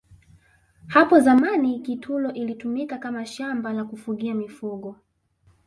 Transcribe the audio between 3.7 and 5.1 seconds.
la kufugia mifugo